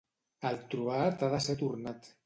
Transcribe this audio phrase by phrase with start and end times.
[0.51, 2.15] El trobat ha de ser tornat.